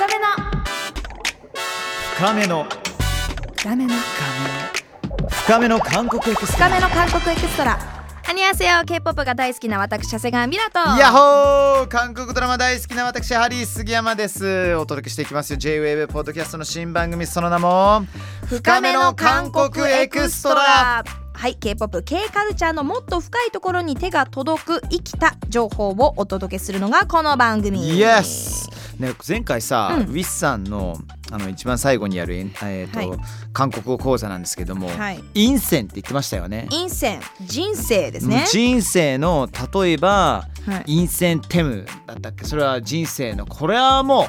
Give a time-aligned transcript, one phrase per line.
[0.00, 0.24] 深めの。
[2.16, 2.64] 深めの。
[3.58, 3.94] 深めの。
[5.28, 6.68] 深めの韓国エクストラ。
[6.70, 7.78] 深めの韓国エクストラ。
[8.26, 11.88] 안녕하세요 K-POP が大好きな私長谷川ミラとヤッホー！
[11.88, 14.74] 韓国ドラマ大好きな私ハリー杉山です。
[14.76, 15.58] お届けしていきますよ。
[15.58, 18.06] J-WAVE ポッドキャストの新番組その名も
[18.46, 21.04] 深めの韓国エクストラ
[21.40, 27.80] はい K-POP K カルチャーのもっと深いところに手が届く生きた情報をお届けするのがこの番組。
[27.98, 28.68] Yes!
[29.00, 30.08] ね、前回さ、うん。
[30.08, 30.98] ウィッサンの
[31.30, 33.18] あの一番最後にやる、えーとはい。
[33.54, 35.24] 韓国語講座なんですけども、はい。
[35.32, 36.66] 陰線って言ってましたよね。
[36.68, 38.44] 陰線人生ですね。
[38.46, 40.96] 人生の例えばはい。
[40.96, 42.44] 陰線テムだったっけ？
[42.44, 44.26] それは人生のこれはもう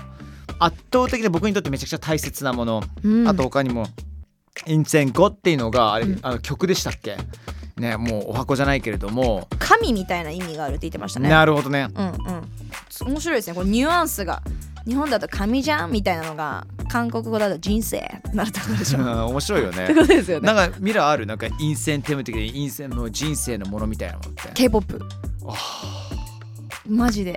[0.59, 3.27] 圧倒的に僕にとってめちゃくちゃ大切なもの、うん。
[3.27, 3.85] あと他にも
[4.65, 6.19] 陰線語っていうのがあれ、うん。
[6.21, 7.17] あの曲でしたっけ？
[7.77, 11.29] ねもうお箱じゃないけれども、神みたいな意味があるって言ってましたね。
[11.29, 11.87] なるほどね。
[11.95, 13.11] うんうん。
[13.13, 13.55] 面白いですね。
[13.55, 14.41] これニュアンスが。
[14.83, 17.99] 日本だと神じゃんみたいなのが韓国語だと人生
[18.33, 18.99] なるってことでしょ。
[18.99, 19.83] う ん面白いよね。
[19.83, 20.51] ってことですよね。
[20.51, 21.27] なんかミラーある？
[21.27, 24.49] なんか陰線テム的に陰線の人生のものみたいなものって。
[24.55, 24.99] K-POP
[26.89, 27.35] マジで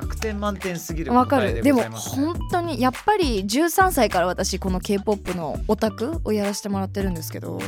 [0.00, 1.62] 100点満点すぎるわかる。
[1.62, 7.60] でも本当にやっぱり13歳から私この K-POP のオタクをやらせてもらってるんですけど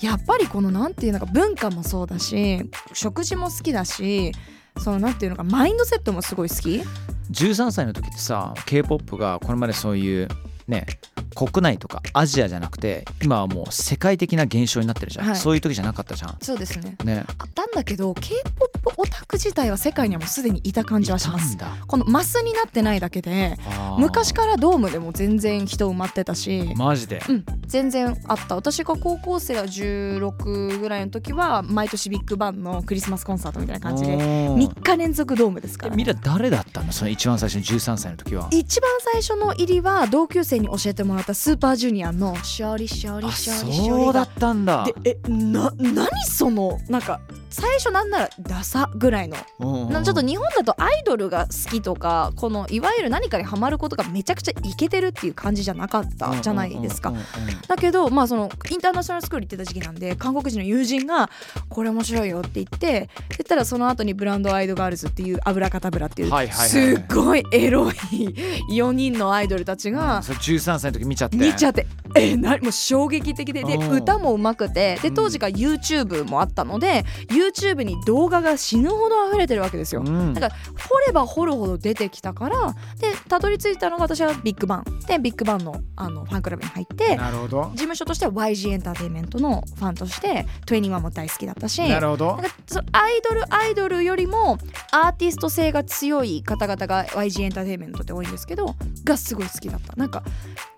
[0.00, 4.32] やっぱりこのなんていうのか文化もそうだし食事も好きだし
[4.78, 6.82] そのなんていうのかマインドセットもすごい好き
[7.30, 10.28] ？13歳の時ってさ K-POP がこれまでそういう
[10.66, 10.86] ね
[11.34, 15.36] 国内とかアジアじゃなくて今はもう世界的な現象になってるじゃん、はい。
[15.36, 16.36] そういう時じゃなかったじゃん。
[16.42, 16.96] そうですね。
[17.04, 17.24] ね。
[17.38, 21.58] あったんだけど K-POP オタク自体は世界にはもうすでにいた感じはします。
[21.88, 23.58] このマスになってないだけで
[23.98, 26.72] 昔からドームでも全然人埋まってたし。
[26.76, 27.20] マジで？
[27.28, 28.54] うん、全然あった。
[28.54, 34.68] 私が高校生は16ぐらいの時は毎年ビッグバンのクリスマスコンサートみたいな感じでおー。
[34.68, 35.94] 3日連続ドームですから。
[35.94, 36.92] えみんな誰だったの？
[36.92, 38.48] その一番最初の13歳の時は。
[38.52, 44.84] 一番最初の入りは同級生に教えてもらったスーパージュニアの「勝利勝利あ勝利勝利」そうだがったんだ。
[45.02, 49.36] でえな何そのなんか最初なんならダサぐらいの。
[49.58, 57.10] うんうんなちょっと日本だとアイドルが好きとかこのいわゆる何かにハマることがめちゃくちゃイケてるっていう感じじゃなかったじゃないですか。
[57.10, 57.48] うんうんうん。
[57.50, 61.30] うんだけどまあそのインターナショナルスクール行ってた時期なんで韓国人の友人が
[61.68, 67.94] 「これ面白いよ」って言って言ったらその後にブランドアイドガールズっていう「アブラカタブラ」っていうすっごいエロい
[68.70, 71.36] 4人のアイドルたちがそれ13歳の時見ちゃって。
[71.36, 73.64] 見ちゃってえな もう衝撃的で。
[73.64, 73.96] でうん。
[73.96, 74.98] 歌もうまくて。
[75.02, 75.14] でうん。
[75.14, 80.02] 当時から YouTube もあったので YouTube に動画が死ぬほど溢れてるわけですよ。
[80.04, 80.34] うん。
[80.34, 84.84] だから掘れば掘るほど出てきたからでたどり着いたのが私はビッグバン。
[85.06, 87.70] でビッグバンのあのファンクラブに入ってなるほど。
[87.72, 92.36] 事務所としては YG エンターテインメントのファンとして21も大好きだったしなるほど。
[92.36, 94.58] なんかそアイドルアイドルよりも
[94.90, 98.74] アーティスト性が強い方々が YG エンターテインメントって多いんですけど
[99.04, 99.94] がすごい好きだった。
[99.96, 100.22] なんか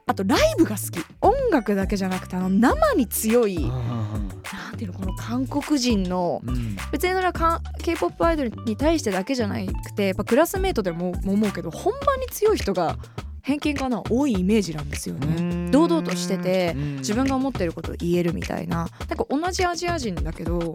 [0.07, 1.05] あとライブが好き。
[1.21, 3.69] 音楽だけじゃなくてあの生に強いうん。
[3.69, 6.55] なんていうのこの韓国人のうん。
[6.55, 12.97] うん別にそれはか K-POP アイドルに対してだけじゃなくてやっぱクラスメートでもも思うけど本番に強い人が
[13.43, 15.71] 偏見かな多いイメージなんですよね。
[15.71, 16.97] 堂々としててうん。
[16.97, 18.89] 自分が思ってることを言えるみたいな。
[19.09, 20.73] なんか同じアジア人だけど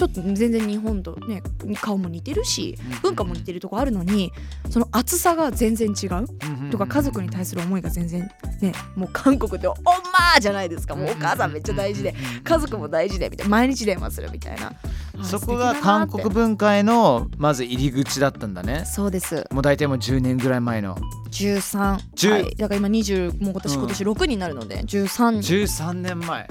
[0.00, 1.42] ちょっと全然日本とね
[1.82, 4.32] 顔も似てるし文化も似てるとこあるのに
[4.70, 6.70] その厚さが全然違う。
[6.70, 8.30] とか家族に対する思いが全然
[8.62, 10.94] ねもう韓国って「おんまー!」じゃないですか。
[10.96, 13.50] もうお母さんめっちゃ大事で家族も大事でみたいな。
[13.50, 14.72] 毎日電話するみたいな。
[15.18, 18.84] あそこが韓国文化へのまず入り口だったんだね。
[18.86, 19.44] そうです。
[19.50, 20.96] もう大体もう10年ぐらい前の。
[21.30, 22.54] 13 10はい。
[22.56, 23.80] だから今20もう今年うん。
[23.80, 26.48] 今年6になるので13 13年前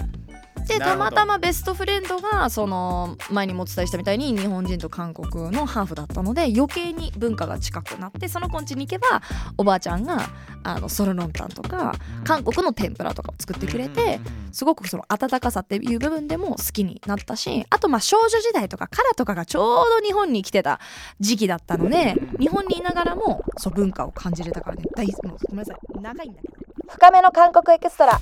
[0.70, 9.22] でたまたまベストフレンドがその前にもお伝えしたみたいに日本人と韓国のハーフだったので余計に文化が近くなってその子ん家に行けば
[9.58, 10.30] おばあちゃんが
[10.64, 14.20] あのソルノンタンとか韓国の天ぷらとかを作ってくれて
[14.52, 20.80] すごくその温かさっていう部分でも好きになったしあとまあ少女時代とかカラとかがちょうど日本に来てた
[21.20, 24.84] 時期だったので日本にいながらもそう文化を感じれたからね。
[24.96, 26.02] 大もうごめんなさい。
[26.02, 26.54] 長いんだけど。
[26.88, 28.20] 深めの韓国エクストラ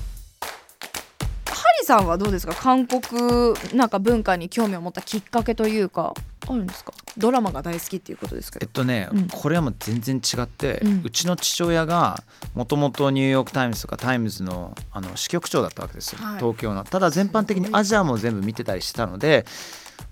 [1.58, 2.54] ハリさんはどうですか？
[2.54, 6.14] 韓国なんか文化に興味を持ったきっかけというか
[6.46, 6.92] あるんですか？
[7.16, 8.64] ドラマが大好きっていうことですけど。
[8.64, 9.28] えっとね、うん。
[9.28, 12.22] これはもう全然違って、ううんちの父親が
[12.54, 16.38] もともとニューヨーク・タイムズとかタイムズのあの支局長だったわけですよ、はい。
[16.38, 16.84] 東京の。
[16.84, 19.44] ただ全般的にアジアも全部見てたりしてたので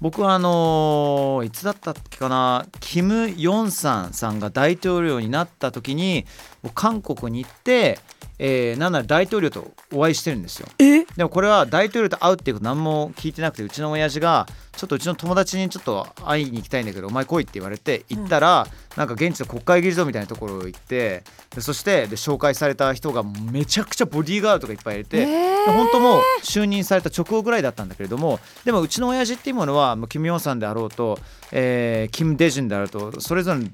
[0.00, 2.66] 僕はあのーいつだったっけかな？
[2.80, 6.26] キム・ヨンサムさんが大統領になった時に
[6.62, 8.00] 僕韓国に行って
[8.38, 10.68] えーなんなら大統領とお会いしてるんですよ。
[10.78, 11.04] え？
[11.04, 21.24] でもこれは大統領と会うっていうこと何も聞いてなくてうちの親父がちょっとうちの友達にちょっと会いに行きたいんだけどお前来いって言われて行ったら、なんか現地の国会議事堂みたいなところ行って
[21.54, 25.26] でそしてで紹介された人がめちゃくちゃボディーガードとかいっぱいいて、えー。
[25.66, 31.18] で本当もう就任された直後ぐらいだったんだけれどもでもうちの親父っていうものはもうキム・ヨンさんであろうと、
[31.52, 33.68] えーキム・デジュンであろうとそれぞれの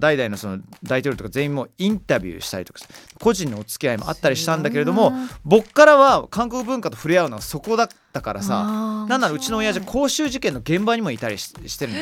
[0.00, 2.80] 代々のその大統領とか全員もインタビューしたりとか
[3.20, 5.12] 個人のお付き合いもあったりしたんだけれども
[5.44, 8.62] 僕からは韓国文化と触れ合うのはそこだったからさ
[9.08, 11.96] なんならうちの親父光州事件の現場にもいたりししてるん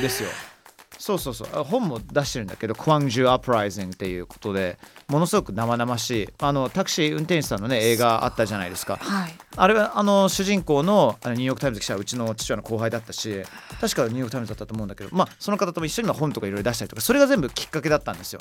[0.00, 0.30] ですよ。
[0.98, 1.48] そうそうそう。
[1.52, 6.28] あ本も出してるんだけど「クワンジュ・アプライズング」っていうことでものすごく生々しい。
[6.40, 8.96] あのタクシー運転手さんのね映画あったじゃないですか。
[9.00, 9.34] はい。
[9.56, 13.44] あれはあの主人公のあのニューヨーク・タイムズ記者はうちの父親の後輩だったし
[13.80, 18.40] 確かニューヨーク・タイムズだったと思うんだけどまあその方とも一緒にまあ本とかいろいろ出したりとかそれが全部きっかけだったんですよ。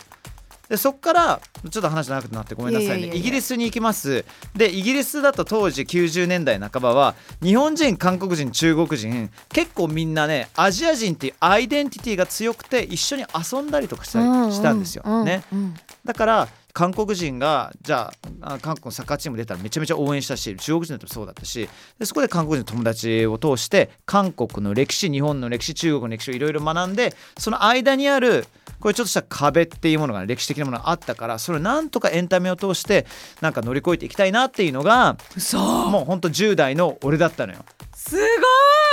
[0.70, 3.16] でそっからちょっと話長くなってごめんなさいね。
[3.16, 4.26] イギリスに行きます。
[4.56, 15.24] でイギリスだと当時90年代半ばは日本人韓国人中国人結構みんなねアジア人っていうアイデンティティが強くて一緒に遊んだりとかしたりしたんですよ。
[15.24, 15.76] ね、うん。
[16.04, 16.48] だから
[16.78, 28.46] 韓国人がじゃああ韓国のサッカーチーム出たらめちゃめちゃ応援したし中国人だってもそうだったしでそこで韓国人の友達を通して韓国の歴史日本の歴史中国の歴史をいろいろ学んでその間にある
[28.80, 33.08] これちょっとした壁っていうものが歴史的なものがあったからそれをなんとかエンタメを通して
[33.42, 37.66] なんか乗り越えていきたいなっていうのがそうもうほんと10代の俺だったのよ。
[37.96, 38.24] すごい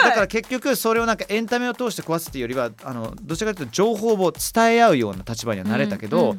[0.02, 6.36] だから結局それをなんかエンタメを通して壊すっていうよりはあのどちらかというと情報を伝え合うような立場にはなれたけど、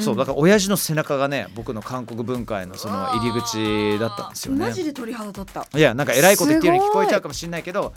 [0.00, 4.66] そうだから親父の背中がね僕の韓国文化へのその入り口だったんですよね。
[4.66, 4.72] マ。
[4.72, 5.66] ジで鳥肌立った。
[5.76, 7.92] いやなんか偉いこと言ってるように聞こえちゃうすかもしれないけど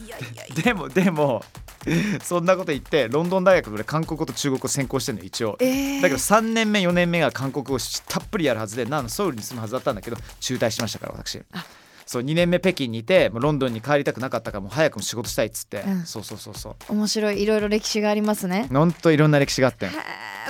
[0.64, 1.44] でもでも
[2.22, 5.58] そんなこと言ってロンドン大学で韓国語と中国語専攻してるの一応。
[5.60, 6.02] えー。
[6.02, 7.78] だけど3年目4年目が韓国語を
[8.08, 11.42] たっぷりやるはずでなんソウルに住むはずだったんだけど中退しましたから私。
[11.54, 11.66] あ
[12.12, 16.06] そう2年目北京にいてもうロンドンに帰りたくなかったからもう早くも仕事したいっつって、うん。
[16.06, 16.92] そうそうそうそう。
[16.92, 18.68] 面白いいろいろ歴史がありますね。
[18.70, 19.88] ほんといろんな歴史があって。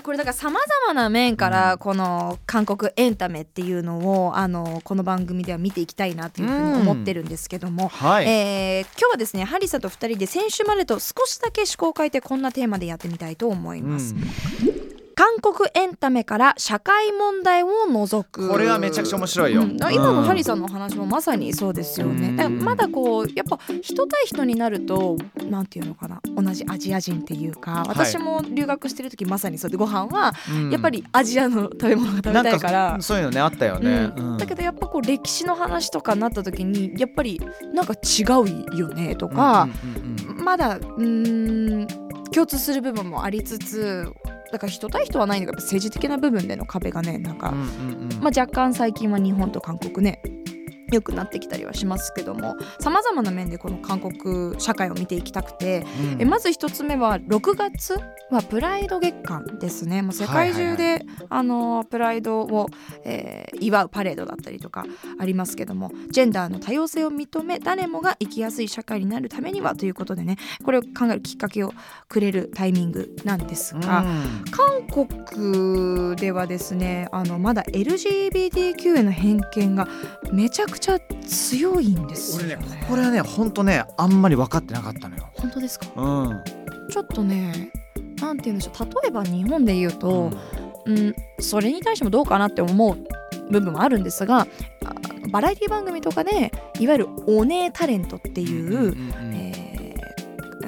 [0.02, 14.81] これだからさまざまな面からこの韓国エンタメっていうのをあのこの番組では見ていきたいなというふうに思ってるんですけども、はい、えー今日はですねハリーさんと2人で先週までと少しだけ思考を変えてこんなテーマでやってみたいと思います、うん
[15.16, 18.48] 韓国エンタメから社会問題を除く。
[18.48, 19.64] これはめちゃくちゃ面白いよ。
[19.64, 19.78] うん。
[19.92, 22.36] 今のハリーささんのお話もまさにそうですよね、うん。
[22.36, 25.18] だまだこうやっぱ人対人になると
[25.50, 26.22] なんていうのかな。
[26.36, 30.34] 同じアジア人っていうか私も留学してる時まさにそうでご飯は
[30.72, 32.98] やっぱりアジアの食べ物が食べたいから。
[33.02, 34.32] そういうのねあったよね、うん。
[34.34, 34.38] うん。
[34.38, 37.42] だけどやっぱこう歴史の話とかになった時にやっぱり
[37.74, 38.24] なんか違
[38.74, 39.68] うよねとか、
[40.44, 41.88] まだうーん
[42.32, 44.12] 共通する部分もありつつ
[44.52, 48.20] だから人対人はないんだけど政治的な部分での壁がねなんか、うんうんうん。
[48.22, 50.22] まあ、若干最近は日本と韓国ね
[50.92, 56.22] 良くなってきたりはしますけどもさまざまな面でこの韓国社会を見ていきたくて、うん。
[56.22, 58.00] えまず一つ目は6月
[58.30, 60.02] はプライド月間ですね。
[60.02, 62.68] もう世界中で、あのプライドを、
[63.04, 64.86] えー祝うパレードだったりとか
[65.20, 71.74] ありますけどもジェンダーの多様性を認め誰もが生きやすい社会になるためにはということでねこれを考えるきっかけを
[72.10, 74.46] くれるタイミングなんですが、うん。
[74.52, 79.88] 韓国ではですねあのまだ LGBTQ への偏見が
[80.32, 80.81] めちゃくちゃ
[81.28, 82.64] 強いんですよ俺ね。
[82.70, 85.30] ねこれはねほんとねあんまり分かってなかったのよ。
[85.34, 85.86] 本当ですか？
[85.96, 86.44] うん、
[86.90, 87.72] ちょっとね
[88.20, 88.86] なんて言うんでしょう。
[89.02, 90.32] 例えば日本で言うと、
[90.86, 92.98] うん、それに対してもどうかなって思う
[93.52, 94.48] 部分はあるんですがあ
[95.30, 99.62] バラエティ番組とかでいわゆるお姉タレントっていう、えー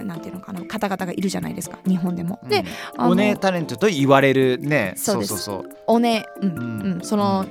[0.04, 2.38] なんていうのかな方々がいるじゃないですか日本でも。
[2.50, 2.66] で、
[2.98, 4.96] あのお姉タレントと言われるね。
[4.98, 6.82] そうそうそうおね、うんうん。
[6.96, 7.46] うん、その、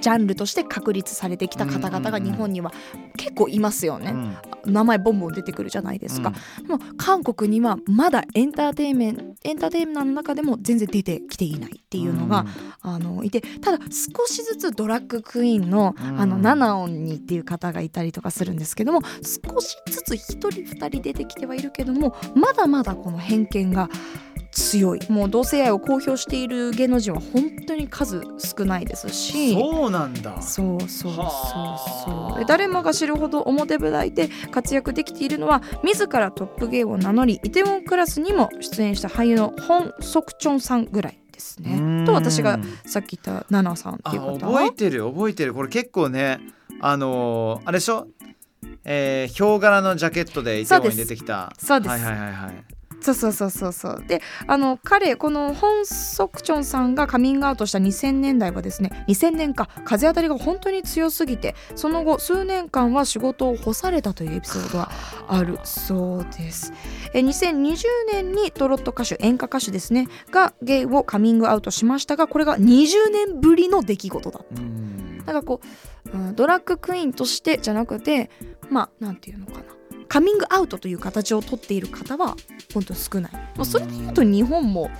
[0.00, 2.72] ジャンルとして確立されてきた方々が日本には
[3.16, 4.12] 結構いますよね、
[4.64, 4.72] うん。
[4.72, 12.46] 名前ボンボン出てくるじゃないですか、でも韓国にはまだエンターテインメンエンターテインメントの中でも全然出てきていないっていうのが、
[12.82, 16.20] あのいてただ少しずつドラッグクイーンの,、うん。
[16.20, 23.88] あのナナオンにっていう方がいたりとかするんですけども少しずつ1人2人出てきてはいるけどもまだまだこの偏見が
[24.52, 25.00] 強い。
[25.08, 29.54] もう同性愛を公表している芸能人は本当に数少ないですし。
[29.54, 30.42] そうなんだ。
[30.42, 32.32] そうそうそうはあ。
[32.32, 42.02] そうで誰もが知るほど表舞台で活躍できているのは自らトップゲーを名乗りイテウォンクラスにも出演した俳優のホン・ソクチョンさんぐらいですうね。
[42.02, 42.04] ん。
[42.04, 45.54] と私がさっき言ったナナさんってあいう方覚えてる覚えてる。
[45.54, 46.40] これ結構ね
[46.80, 48.08] あのーあれでしょ？
[48.84, 51.52] えー、ヒョウ柄のジャケットでイテウォンに出てきた。
[51.58, 51.90] そうです。
[51.90, 52.64] はいはいはいはい
[53.00, 54.04] そうそうそうそうそう。
[54.06, 64.90] であの彼このホン・ソクチョンさんがカミングアウトした2000年代はですね2000年か風当たりが本当に強すぎてその後数年間は仕事を干されたというエピソードが
[65.28, 66.72] あるそうです。
[67.12, 67.76] え2020
[68.12, 74.62] 年にトロット歌手演歌歌手ですねがゲイをカミングアウトしましたがこれが20年ぶりの出来事だった。
[74.62, 75.18] うん。
[75.18, 78.30] だからこう、うんドラッグクイーンとしてじゃなくて
[78.68, 79.79] まあなんていうのかな
[80.10, 82.36] カミングアウトという形をとっている方は
[82.74, 84.90] 本当に少ない、まあ、それで言うと日本も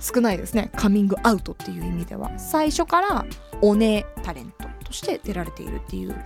[0.00, 0.70] 少ないですね。
[0.74, 2.36] カミングアウトっていう意味では。
[2.36, 3.24] 最初から
[3.60, 6.16] お姉タレントとして出られているっていう。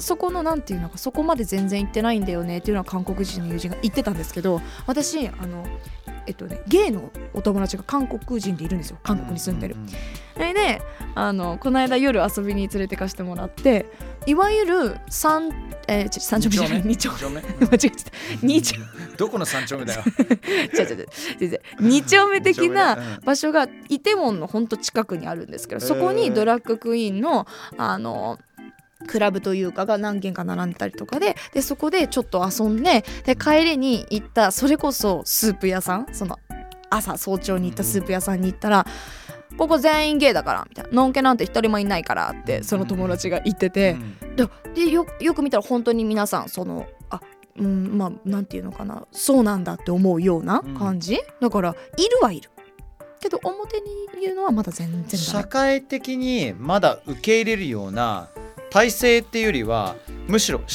[0.00, 5.64] そこのなんていうのかそこまで全然行ってないんだよねっていうのは韓国人の友人が言ってたんですけど私あの
[6.26, 8.98] えっとねゲイのお友達が韓国人でいるんですよ。
[9.04, 9.76] 韓国に住んでる。
[9.76, 9.88] うん。
[9.88, 10.82] それで
[11.14, 13.86] あのこの間夜遊びに連れてかしてもらって
[14.26, 15.50] いわゆる三
[15.88, 17.40] えー、ち三丁目じゃない二丁目？
[17.40, 17.42] 目。
[17.66, 18.10] 間違えてた。
[18.42, 18.76] 二丁
[19.16, 20.02] どこの三丁目だよ？
[20.72, 20.96] 違う違う
[21.40, 21.60] 違う。
[21.80, 28.38] 二丁目的な場所がイテウォンのほんと近くにあるんですけどそこにドラッグクイーンのあの
[29.08, 36.06] クラブというかが何軒か並んでたりとかででそこでちょっと遊んでで帰りに行ったそれこそスープ屋さん？
[36.12, 36.38] その
[36.88, 38.86] 朝早朝に行ったスープ屋さんに行ったら
[39.56, 43.92] 「ここ全員ゲイだから」みたいな「のんけなんて一人もいないから」ってその友達が言ってて。
[43.92, 44.36] うん。
[44.36, 47.20] ででよよく見たら本当に皆さんそのあ
[47.58, 49.06] うんまあなんていうのかな。
[49.12, 52.50] そうなんだって思うような感じ、だからいるはいる。
[53.20, 53.86] けど表に
[54.20, 58.28] 言うのはまだ全然ダ社メ会的にまだ受け入れるような
[58.72, 59.96] 体制っていうよりは
[60.28, 60.66] むしろ思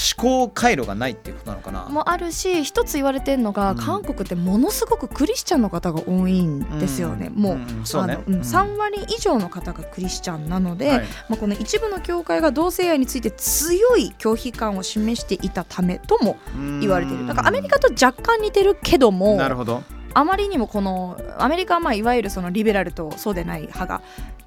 [0.45, 1.85] 考回路がないっていうことなのかな。
[1.85, 3.77] もあるし一つ言われてるのが、うん。
[3.77, 7.33] 韓国ってものすごくクリスチャンの方が多いんですよね、ん。
[7.33, 7.55] もう。
[7.55, 7.85] ん。
[7.85, 8.13] そうね。
[8.13, 8.41] あのうん。
[8.41, 10.99] 3割以上の方がクリスチャンなので、はい。
[11.29, 16.37] まあ、この一部の教会が同性愛について強い拒否感を示していたためとも
[16.79, 17.25] 言われている。
[17.25, 19.81] だからアメリカと若干似てるけどもなるほど。
[20.13, 24.01] あまりにもこのアメリカはまあいわゆるそのリベラルとそうでない派が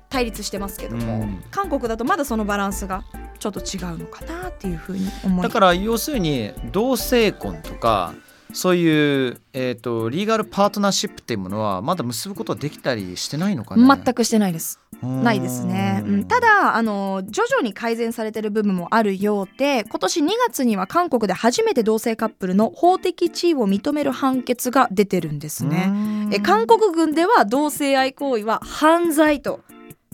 [0.09, 1.43] 対立してますけども、うん。
[1.51, 3.03] 韓国だとまだそのバランスが
[3.41, 8.15] ちょっと違うのかなっていうふうに思いだから要するに同性婚とか
[8.53, 13.97] そういう、えー、とリーガルパートナーシップっていうものはまだ結ぶことはできたりしてないのかな？
[13.97, 14.81] 全くしてないです。
[15.03, 25.91] ないですね、うん、ただあの徐々に改善されてる部分もあるようで今年2月には韓国で初めて同性カップルの法的地位を認める判決が出てるんですね。
[26.33, 29.61] え韓国軍では同性愛行為は犯罪と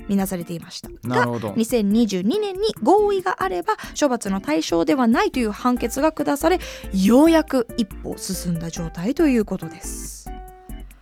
[0.09, 0.89] みなされていました。
[0.89, 1.51] がなるほど。
[1.53, 6.61] 2022年に合意があれば処罰の対象ではないという判決が下され
[6.93, 10.31] ようやく一歩進んだ状態ということです。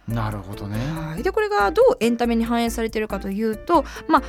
[0.08, 0.76] なるほどね。
[0.76, 3.84] はい、でこれがどうエンタメに反映されているかというと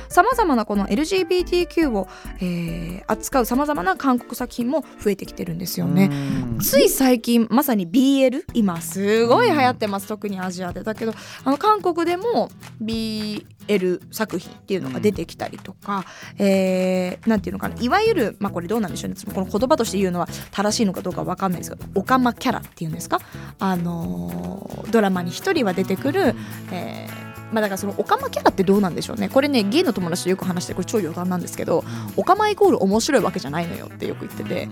[0.08, 2.08] さまざ、まなこの LGBTQ を、
[2.40, 6.10] えー扱うさまざまな韓国作品も増えてきてるんですよね。
[6.10, 6.58] うん。
[6.58, 10.08] つい最近まさに BL 今すごい流行ってます。
[10.08, 10.82] 特にアジアで。
[10.82, 11.12] だけど
[11.44, 12.50] あの韓国でも
[12.82, 16.04] BL L 作品っていうのが出てきたりとか、
[16.38, 19.16] えーなんていうのかないわゆるまあこれどうなんでしょうね。
[19.34, 23.20] この言葉として言うのは正しいのかどうかわかんないですけどオカマキャラっていうんですか？
[23.58, 26.34] あのードラマに一人は出てくる、
[26.70, 29.28] えーまあだからそのオカマキャラってどうなんでしょうね。
[29.28, 31.84] これねゲイの友達とよく話してこれ超余談なんですけど
[32.16, 34.68] オカマイコール面白いわけじゃないのよってよく言ってて、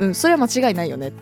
[0.00, 1.12] うん、それは間違いないよね。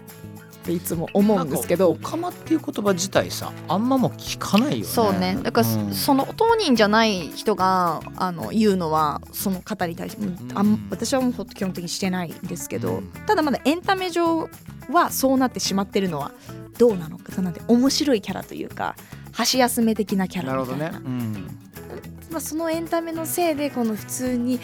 [0.63, 1.91] っていつも思うんですけど。
[1.91, 4.85] なんかオカマっていう言葉自体さあんまもう聞かないよね。
[4.85, 5.37] そうね。
[5.43, 5.93] だから、うん。
[5.93, 13.09] その当人じゃない人があの言うのはその方に対して、うん私はもう基本的にしてないんですけど、うん。
[13.27, 14.49] ただまだエンタメ上
[14.91, 16.33] はそうなってしまってるのは
[16.79, 18.95] どうなのかなんて面白いキャラというか
[19.33, 20.99] 箸休め的なキャなるほラみたいな。
[21.01, 21.59] どね、うん。
[22.31, 24.59] まあ、そのエンタメのせいでこの普通に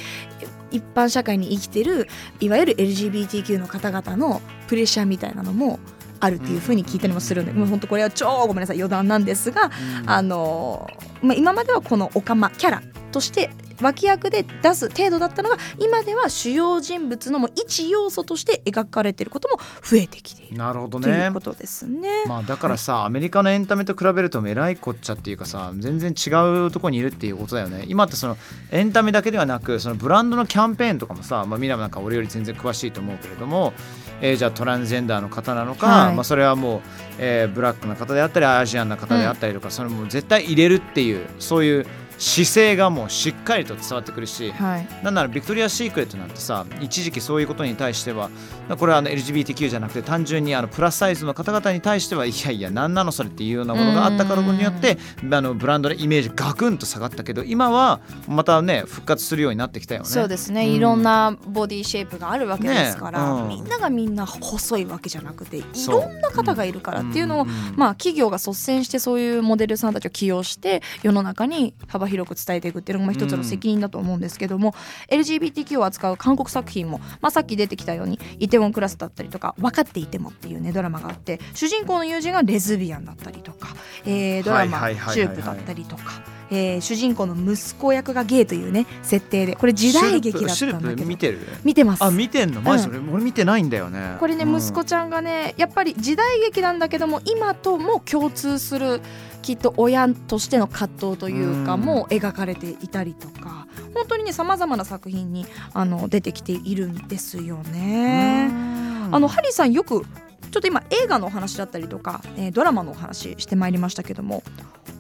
[0.71, 2.09] 一般社会に生きてる
[2.41, 5.79] いわゆる LGBTQ の方々のプレッシャーみたいなのも
[6.21, 9.71] あるっていうふうに聞いたりもするんで、もう本当これは超ごめんなさい余談なんですが、
[10.07, 10.89] あの
[11.23, 12.83] まあ、今まではこのオカマキャラ
[13.13, 20.59] として脇役で出す程度だったのが今では主要人物のもう一要素として描かれていることも増えてきている。
[20.59, 22.25] なるほどといねうことですね。
[22.27, 26.31] まあだからさ、アメリカのエンタメと比べるとえらいこっちゃっていうかさ全然違
[26.67, 27.85] うところにいるっていうことだよね。
[27.89, 28.37] 今ってその
[28.71, 33.73] エンタメだけではなくそのブランドのキャンペーンとかもさ、まあ、ミラムなんか俺より全然詳しいと思うけれども、
[34.21, 36.15] えーじゃあトランスジェンダーの方なのか、はい。
[36.15, 36.81] まあ、それはもう、
[37.19, 41.87] えーブラックな方であったりアジアンな方であったりとか、それも絶対入れるっていうそういう
[42.19, 44.89] 姿勢がもうしっかりと伝わってくるしはい。
[45.05, 48.31] なんならビクトリア・シークレットなんてさ一時期そういうことに対しては
[48.79, 54.99] これはあの LGBTQ じゃなくて単純にあのプラスサイズの方々に対してはいやいや何なのそれっていうようなものがあったからによって
[55.31, 60.07] あのブランドのイメージガクンと下がったけど今はまたね復活するようになってきたよね。
[60.07, 60.73] そうですね、うん。
[60.75, 63.49] いろんなボディシェイプがあるわけですから、ねうん。
[63.49, 67.77] みんながみんな細いわけじゃなくていろんな方がいるからっていうのを、んんん。
[67.77, 74.75] まあ企業が率先してそういうモデルさんたちを起用して世の中に幅広く伝えていくっていうのも一つの責任だと思うんですけども、
[75.11, 83.69] LGBTQ を扱う韓国作品も、まあ、さっき出てきたように「イテウォンクラス」だったりとか「分かっていても」っていうねドラマがあって主人公の友人がレズビアンだったりとか、
[84.05, 86.23] えードラマはいはいはいはいはい「シュープ」だったりとか。
[86.51, 91.03] えー主人公の息子役がゲイというね設定でこれ時代劇だったんだけど。
[91.03, 91.41] プ見てる？
[91.63, 92.03] 見てます。
[92.03, 92.63] あ見てんの？
[92.63, 92.87] マジ？
[92.87, 92.95] うん。
[92.95, 94.17] それ、俺見てないんだよね。
[94.19, 94.59] これね、うん。
[94.59, 99.03] 息子ちゃんがねやっぱり時代劇なんだけども今とも共通する
[99.43, 101.81] きっと親としての葛藤というかうん。
[101.81, 108.49] も描かれていたりとか本当にねさまざまな作品にあの出てきているんですよね。
[108.51, 109.15] うん。
[109.15, 110.05] あのハリーさんよく
[110.51, 114.43] ちょっと今映画のお話だったりとか、えードラマのお話してまいりましたけども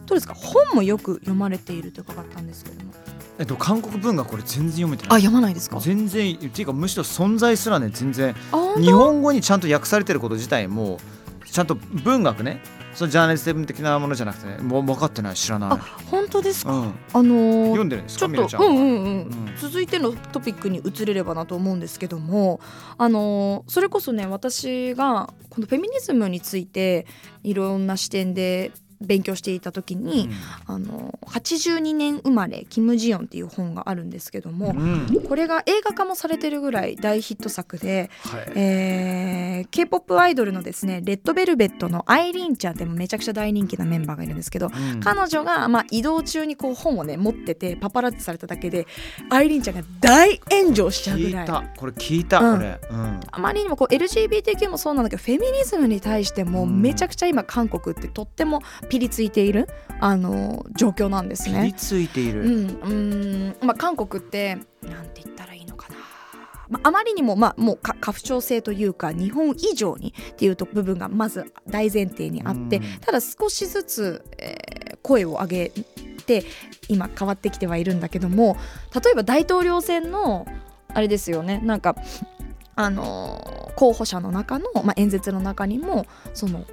[0.07, 0.35] どうですか？
[0.35, 2.93] 本もよく読まれていると伺ったんですけども。
[3.39, 5.21] えっと韓国文学これ全然読めてあない。
[5.23, 5.79] 読まないですか？
[5.81, 8.35] 全然っていうかむしろ存在すらね全然
[8.79, 10.99] 日本語にちゃんと訳されてること自体も
[11.51, 12.61] ちゃんと文学ね
[12.99, 15.71] そのジャーナリズム的なものじゃなくてねもう分かってない知らない。
[15.71, 15.77] あ
[16.11, 19.55] 本当ですか、うん、あのー読んでるんですちょっとうんうんうん、うん。
[19.57, 22.59] 続いてのトピックに移れればなと思うんですけども
[22.97, 27.07] あのーそれこそね私がこのフェミニズムについて
[27.45, 30.29] いろんな視点で勉強していた時に、
[30.67, 34.79] あの82年生まれキム・ジヨンっていう本があるんですけども、うん。
[34.79, 38.53] うんこれが映画化もされてるぐらい大ヒット作で、はい。
[38.55, 45.01] えー、K-POP アイドルのですねレッドベルベットのアイリーンちゃんってめちゃくちゃ大人気なメンバーがいるんですけどうん。
[45.01, 48.87] 彼女が、まあ、移動中にこう本をね持っててパパラッチされただけで
[49.31, 51.49] アイリーンちゃんが大炎上しちゃうぐらい。
[51.77, 52.57] これ聞いた、うん。
[52.57, 56.81] これ、うん、あまりにもこう LGBTQ もそうなんだけどフェミニズムに対してもうん。
[56.81, 59.69] めちゃくちゃ今韓国ってとってもピリついている
[60.01, 61.75] あの状況なんですピリね。
[61.77, 63.57] ついている、うん、うん。
[63.67, 65.97] まあ、韓国ってなんて言ったらいいのかな、
[66.69, 72.83] まあ、あまりにも、まあ、もうか家父長制というか日本以上にっていうと部分がまず大前提にあってうん。
[73.01, 75.73] ただ少しずつ、えー声を上げ
[76.27, 76.45] て
[76.89, 78.59] 今変わってきてはいるんだけども
[78.95, 80.47] 例えば大統領選の
[80.93, 81.61] あれですよね。
[81.65, 81.97] なんか
[82.75, 86.05] あのー候補者の中の、まあ、演説の中にも
[86.35, 86.65] その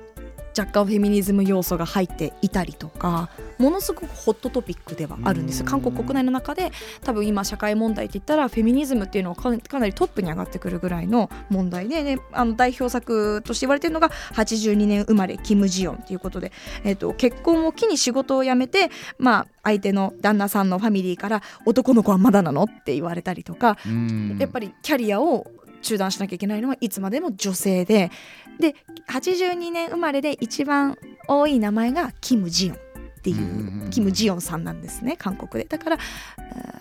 [0.58, 5.64] 若干フェミニズム要素が入っていたりとかものすごくホットトピックではあるんです。
[5.64, 6.72] 韓国国内の中で
[7.04, 15.98] 多分今社会問題って言ったらフェミニズムっていうのはかかなりトップに上がってくるぐらいの問題で、ね、あの代表作として言われてるのが82年生まれキム・ジヨン。
[15.98, 16.52] ということで、
[16.84, 22.64] えっと結婚を機に仕事を辞めて、まあ、相手の旦那さんのファミリーから男の子はまだなの？
[22.64, 23.78] って言われたりとか。
[23.86, 24.38] うん。
[24.40, 25.48] やっぱりキャリアを
[25.86, 28.12] 中断しなきゃいけないのはいつまでも女性で。
[28.60, 28.76] で
[29.10, 32.80] 82年生まれで一番多い名前がキム・ジヨンっ
[33.22, 35.70] ていう,、キム・ジヨンさんなんですね韓国で。
[35.70, 35.98] だから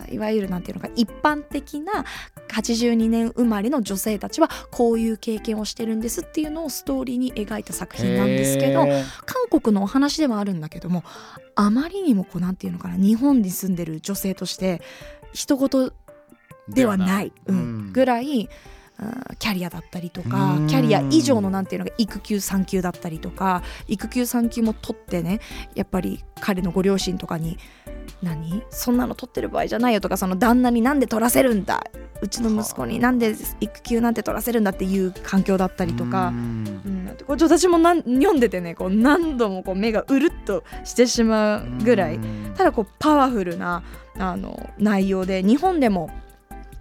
[0.09, 2.05] いわゆるなんていうのか一般的な
[2.47, 8.85] 82年生まれの女性たちはこういう経験をしてるんですっていうのをストーリーに描いた作品なんですけど
[9.25, 11.03] 韓国のお話ではあるんだけども
[11.55, 14.81] あまりにもこうなんていうのかな日本に住んでる女性として
[15.33, 15.93] 人事
[16.69, 18.49] ではない、うんうんぐらい
[19.39, 20.67] キャリアだったりとかうん。
[20.67, 25.41] キャリア以上のなんていうのが育休産休だったりとか育休産休も取ってね
[25.75, 27.57] やっぱり彼のご両親とかに
[28.21, 28.63] 何？
[28.69, 31.83] そんなの取ってる場合じゃないよとかその旦那になんで取らせるんだ？
[32.21, 36.29] うちの息子になんで育休なんて取らせるんだっていう環境だったりとか。
[36.29, 36.31] う。
[36.31, 36.35] ん。
[36.85, 42.53] うん、これ私も読んでてねこう何度もこう目がうるっとしてしまうぐらいうん。
[42.55, 43.83] ただこうパワフルな
[44.17, 46.09] あの内容で日本でも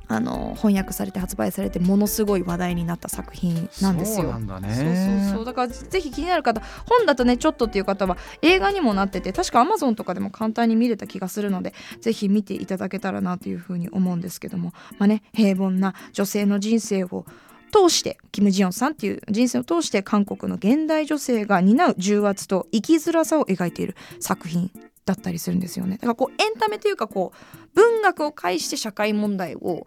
[0.07, 4.25] あの翻訳されて発売されてものすごい話題になった作品なんですよ。
[4.25, 4.75] そうなんだね。
[4.75, 5.37] そうそう。
[5.39, 14.73] そうだからぜひ気になる方本だとねちょっとっていう方は映画にもなってて確か Amazon とかでも簡単に見れた気がするのでぜひ見ていただけたらなというふうに思うんですけども。
[14.99, 17.25] まあね平凡な女性の人生を
[17.73, 24.71] 通してキム・ジヨンさんっていう人生を通して韓国の現代女性が担う重圧と生きづらさを描いている作品
[25.05, 25.97] だったりするんですよね。
[25.97, 29.87] だからこうエンタメというかこう文学を介して社会問題を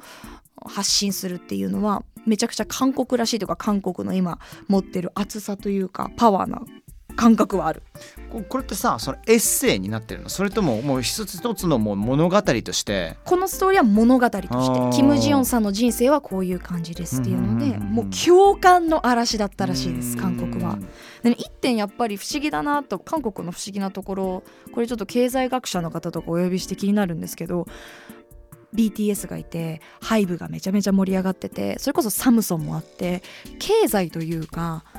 [0.65, 6.61] 発信するっていうのはめちゃくちゃ韓国らしいというか韓国の今持ってる厚さというかパワーな
[7.17, 7.83] 感覚はある。
[8.31, 10.29] ここれってさそのエッセイになってるの？
[10.29, 13.17] それとももう一つ一つのもう物語として？
[13.25, 14.41] このストーリーは物語とし
[14.91, 14.95] て。
[14.95, 20.77] キム・ジヨンさんの人生はこういう感じですっていうのでもう共感の嵐だったらしいです韓国は。
[21.23, 27.65] 一点やっぱり不思議だなと韓国の不思議なところこれちょっと経済学者の方とかお呼びして気になるんですけど
[28.73, 33.23] BTS がいてハイブがめちゃめちゃ盛り上がっててそれこそサムソンもあって
[33.59, 34.96] 経済というかあ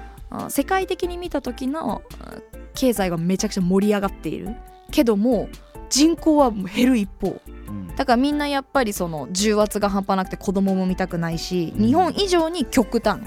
[0.49, 2.39] 世界的に見た時のあ
[2.75, 4.55] 経済はめちゃくちゃ盛り上がっている。
[4.91, 5.49] けども
[5.91, 7.41] 人口は減る一方。
[7.69, 7.89] うん。
[7.97, 11.87] だからみんなやっぱりその重圧が半端なくて子供も見たくないしうん。
[11.87, 13.21] 日本以上に極端。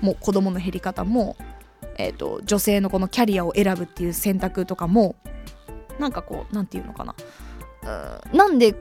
[0.00, 1.36] もう子供の減り方も、
[1.98, 5.14] えー、と女性のこのキャリアを選ぶっていう選択とかも
[5.98, 7.14] なんかこうなんていうのかな。
[8.32, 8.74] うんなんで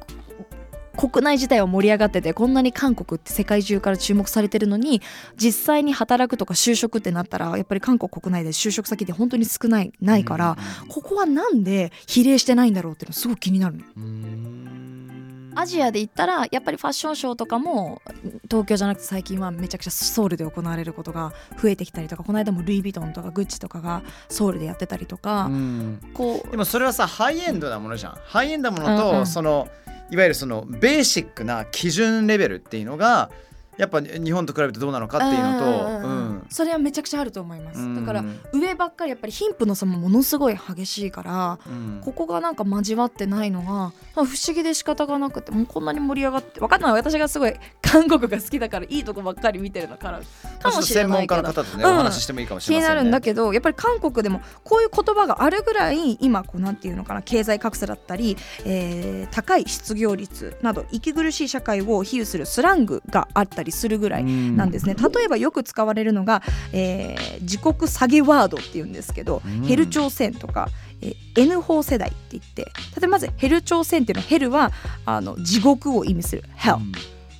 [1.00, 5.02] 国内自体は盛り上がっててこんなに韓国って世界中から注目されてるのに
[5.38, 10.58] 実際に働くとか就職ってなったらやっぱり韓国国内で就職先って本当に少ないないから、
[10.90, 14.79] ここはなんで比例してないんだろうっていうのすごく気になるの。
[15.52, 18.02] うんアジアで言ったらやっぱりファッションショーとかも
[18.50, 26.12] 東京じゃなくて最近はめちゃくちゃソウルで行われることが増えてきたりとかこの間もルイ・ヴィトンとかグッチとかがソウルでやってたりとか、うん。
[26.14, 28.18] こうでもそれはさハイエンドなものじゃん。
[28.24, 29.28] ハイエンドなものと、うんうん。
[29.28, 29.68] その
[30.12, 33.30] いわゆるそのベーシックな基準レベルっていうのが
[33.80, 36.46] やっぱ日本と比べてどうなのかっていうのと、んんうんうん。
[36.50, 37.96] それはめちゃくちゃあると思います、うん。
[37.96, 42.02] だから上ばっかりやっぱり貧富の差もものすごい激しいからうん。
[42.04, 46.92] ここがなんか交わってないのが不思議で仕方がなくてもうこんなに盛り上がって分かんない。
[46.92, 50.20] 私がすごい韓国が好きだからいいとこばっかり見てるのから
[50.62, 51.42] かもしれ専門ないけど。
[51.42, 52.82] 家の方とね、うんお話ししてもいいかもし気に。
[52.82, 66.42] なるんだけどやっぱり韓国でもこういう言葉があるぐらい今こうなんていうのかな経済格差だったり、えー高い失業率など息苦しい社会を比喩するスラングがあったりするぐらいなんですね、例えばよく使われるのが、
[66.74, 69.64] えー自国下げワードっていうんですけど、うん。
[69.64, 70.70] ヘル朝鮮とか、
[71.02, 74.72] えー N 法世代って言って例えばまずヘル朝鮮っていうのはヘルは
[75.06, 76.44] あの地獄を意味する。
[76.58, 76.92] Hell、うん。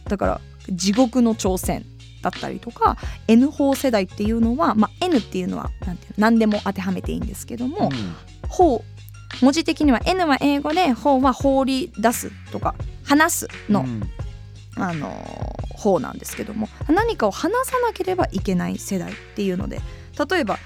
[0.08, 1.86] だから地獄の朝鮮
[2.22, 7.92] だったりとか N 法世代っていうのは、まあ、N っていうのはなんていうの何でも当てはめていいんですけども、
[8.48, 8.84] 法
[9.42, 14.02] 文字的には N は英語で法は放り出すとか話すの、うん
[14.80, 19.80] あのー方なんですけども何かを話さなければいけない世代っていうので
[20.30, 20.60] 例えば、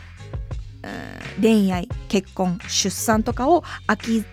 [0.81, 4.23] えー恋愛結婚出産とかを諦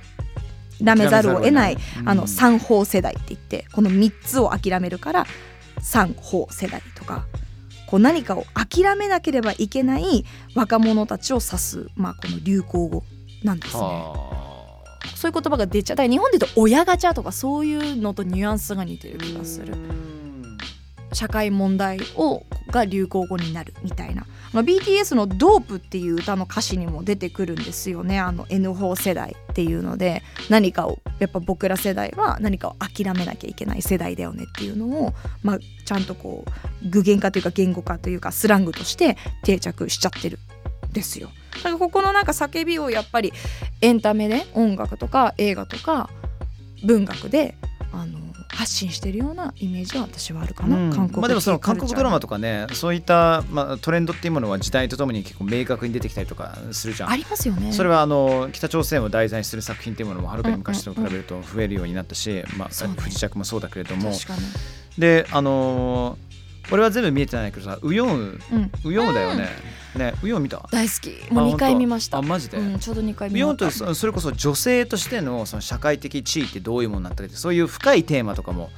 [0.83, 5.27] めざるを得ないあの三法世代って言ってこの3つを諦めるから
[5.81, 7.25] 三法世代とか
[7.87, 13.03] こう何かを諦めなければいけない若者たちを指す、まあ、この流行語
[13.43, 14.50] なんですね。
[15.01, 19.75] はそういう言葉が出ちゃうだから日本で言うと親ガチャとかそういうのとニュアンスが似てるあ気がする。
[19.75, 20.11] うん。
[21.13, 28.21] 社会問題をが流行語になるみたいな、まあ、BTS の「ドープっていう歌の歌詞にも出てくるんですよね。
[28.21, 40.39] あの N 法世代っていうので何かをやっぱ僕ら世代は何かを諦めなきゃいけない世代だよねっていうのを、まあ、ちゃんとこう具現化というか言語化というかスラングとして定着しちゃってる
[40.89, 41.31] んですよ。
[41.55, 43.33] だからここのなんか叫びをやっぱり
[43.81, 46.09] エンタメで音楽とか映画とか
[46.85, 47.55] 文学で
[47.93, 48.19] あの
[48.53, 50.93] 発信してるようなイメージは私はあるかな、うん。
[50.93, 57.11] 韓国まあでもその韓国ドラマととかねそういった、まあ、トレンドっていうものは時代とともに結構明確に出てきたりとかするじゃん。
[57.11, 57.73] ありますよね。
[57.73, 64.13] それはあの北朝鮮を題材にする作品っていうものもはるかに昔と比べると増えるようになったし、まあ、不時着もそうだけれども。
[64.99, 66.30] であのー
[66.70, 68.38] 俺は全部見えてないけどさウヨン
[68.85, 69.49] ウヨンウだよね、
[69.96, 70.68] ねウヨン見た？
[70.70, 71.33] 大好き。
[71.33, 72.18] もう2回見ました。
[72.18, 78.70] あマジで、うん、ちょうど2回見ウヨンとそそれこそ女性としてのその社会的地位ってどういうものになったりそういう深いテーマとかも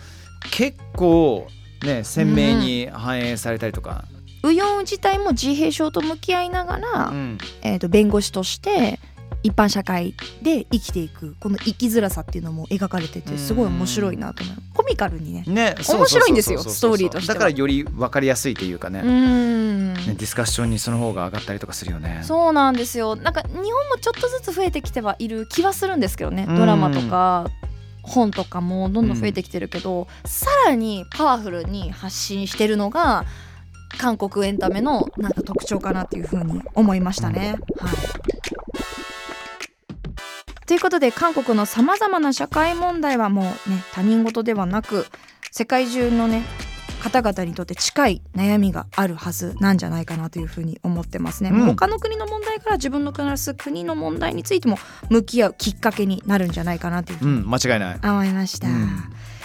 [0.51, 1.47] 結構
[1.85, 4.05] ね鮮明に反映されたりとか、
[4.43, 7.39] ウヨン自体も自閉症と向き合いながら、うん。
[7.63, 8.99] えー、と弁護士として
[9.43, 14.57] 一般社会で生きていくこの生きづらさっていうのも描かれててすごい面白いなと思う。
[14.75, 15.45] コミカルにね。
[15.47, 17.35] ね面白いんですよストーリーとしては。
[17.35, 19.95] だからより分かりやすいというかね,、うーん。
[19.95, 22.21] ねディスカッションにその方が上がったりとかするよね。
[22.23, 23.17] そうなんですよ。
[23.17, 26.47] なんか日本もちょっとずつ増えてきてはいる気はするんですけどね。
[26.49, 26.57] うん。
[26.57, 27.51] ドラマとか
[28.03, 33.25] 本とかもどんどん増えてきてるけど、さらにパワフルに発信してるのが
[33.99, 37.57] 韓国エンタメのなんか特徴かなっていうふうに思いましたね。
[37.79, 38.92] はい
[40.67, 43.53] ということで韓国のさまざまな社会問題はもうね
[43.93, 45.07] 他人事ではなく
[45.51, 46.43] 世界中のね
[47.03, 51.51] 方々にとって近い悩みがあるはずなんじゃないかなというふうに思ってますね。
[51.51, 54.79] うん他の国の問題から自分の暮らす国の問題についても
[55.11, 58.69] 向き合うきっかけになるんじゃないかなというふううにん間違いない思いました。
[58.69, 58.89] うん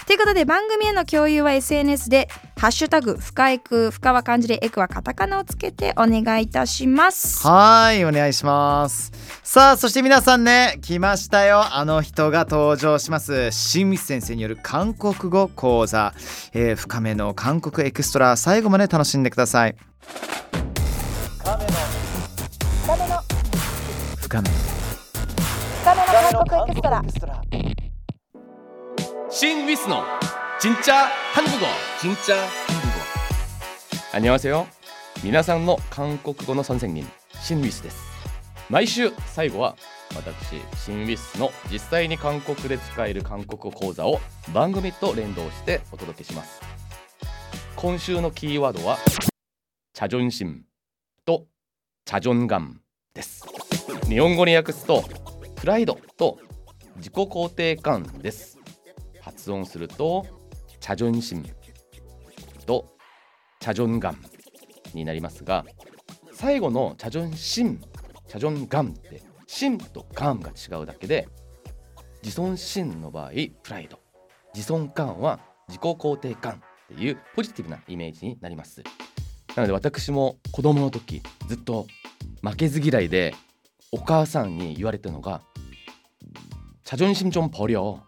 [0.07, 7.45] ということで番組への共有は SNS で「ハッシュタグ深エク深は漢字でエクはカタカナ」をつけてお願いいたします。
[7.45, 9.11] はいお願いします。
[9.43, 11.61] さあそして皆さんね来ましたよ。
[11.75, 13.51] あの人が登場します。
[13.51, 16.13] 新光先生による韓国語講座、
[16.53, 18.37] えー、深めの韓国エクストラ。
[18.37, 19.75] 最後まで楽しんでください。
[21.37, 21.69] 深めの。
[24.21, 24.49] 深め。
[24.49, 24.55] の
[25.81, 26.75] 深めの韓国エク
[27.11, 27.86] ストラ
[29.30, 30.02] 신 위스노
[30.60, 31.66] 진짜 한국어
[32.00, 32.92] 진짜 한국어
[34.12, 34.66] 안녕하세요
[35.24, 37.06] 皆さんの韓国語の선생님
[37.40, 38.02] シン・ウィスです
[38.68, 39.76] 毎週最後は
[40.14, 44.20] 私シン・ウィスの実際に韓国で使える韓国語講座を
[44.52, 46.60] 番組と連動してお届けします
[47.76, 48.98] 今週のキーワードは
[49.94, 50.62] 자존심
[51.24, 51.46] と
[52.04, 52.80] 자존감
[53.14, 53.44] です
[54.08, 55.02] 日本語に訳すと
[55.56, 56.38] プライドと
[56.96, 58.55] 自己肯定感です
[59.26, 60.26] 発音すると
[60.80, 61.46] チャジョンシン
[62.66, 62.96] と
[63.60, 64.18] チャジョンガン
[64.94, 65.64] になりますが
[66.32, 67.80] 最後のチャジョンシン
[68.26, 71.28] チャジョンガンってシンとガンが違うだけで
[72.22, 73.30] 自尊心の場合
[73.62, 73.98] プライド
[74.54, 78.82] 自尊感は自己肯定感っていうポジティブなイメージになります
[79.54, 81.86] なので私も子供の時ずっと
[82.42, 83.34] 負けず嫌いで
[83.92, 85.42] お母さんに言われたのが「
[86.84, 88.05] 자존심좀버려」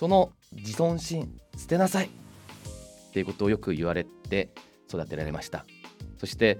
[0.00, 2.06] その自尊心捨てなさい。
[2.06, 4.48] っていうことをよく言われて
[4.88, 5.66] 育てられました。
[6.16, 6.58] そして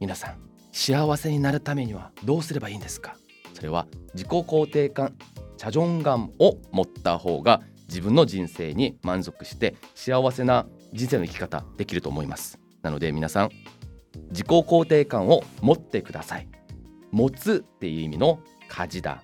[0.00, 0.40] 皆さん
[0.72, 3.14] 幸せになるためにはどうすればいいんですか？
[3.54, 5.14] それは自己肯定感
[5.58, 12.58] チャジョン感を持った方が自分の人生に満足して幸せな人生の生き方できると思います。
[12.82, 13.50] なので皆さん
[14.30, 16.48] 自己肯定感を持ってください。
[17.12, 19.22] 持つっていう意味の家事だ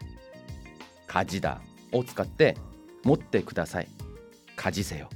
[1.08, 1.60] 家事だ
[1.90, 2.56] を使って
[3.05, 3.87] 持ってください
[4.55, 5.09] 가지세요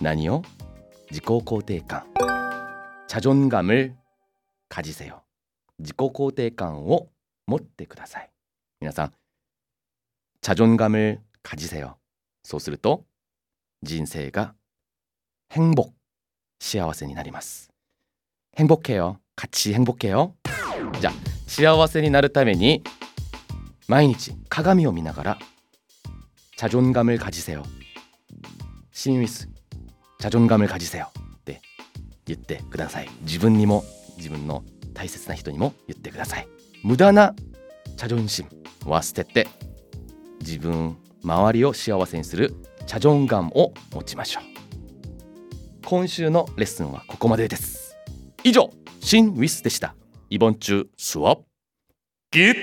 [0.00, 0.42] 何を
[1.10, 2.04] 自己肯定感
[3.08, 5.22] 자존감을가지세요
[5.78, 7.08] 自己肯定感を
[7.46, 8.30] 持ってください
[8.80, 9.12] 皆さん
[10.42, 11.94] 자존감을가지세요
[12.42, 13.04] そうすると
[13.82, 14.54] 人生が
[15.52, 15.92] 행복
[16.58, 17.70] 幸せになります
[18.56, 20.34] 행복해요같이행복해요
[21.00, 21.12] じゃあ
[21.46, 22.82] 幸せになるために
[23.86, 25.38] 毎日鏡を見ながら
[26.60, 27.62] 자존감을가지세요
[28.92, 29.48] シンウィス
[30.20, 31.60] 자존감을가지세요って
[32.26, 33.84] 言ってください自分にも
[34.16, 36.48] 自分の大切な人にも言ってください
[36.82, 37.34] 無駄な
[37.96, 38.46] 자존심
[38.86, 39.48] は捨てて
[40.40, 42.54] 自分周りを幸せにする
[42.86, 44.42] チャジョンガンを持ちましょう
[45.84, 47.96] 今週のレッスンはここまでです
[48.44, 49.94] 以上シンウィスでした
[50.30, 51.38] イボン中スワッ
[52.32, 52.54] ギッ